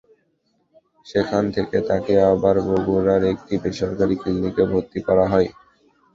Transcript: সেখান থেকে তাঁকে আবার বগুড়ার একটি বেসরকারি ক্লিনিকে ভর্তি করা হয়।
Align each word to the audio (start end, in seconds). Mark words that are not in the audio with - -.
সেখান 1.05 1.43
থেকে 1.55 1.77
তাঁকে 1.89 2.13
আবার 2.31 2.55
বগুড়ার 2.67 3.23
একটি 3.33 3.53
বেসরকারি 3.63 4.15
ক্লিনিকে 4.21 4.63
ভর্তি 4.71 4.99
করা 5.07 5.25
হয়। 5.27 5.49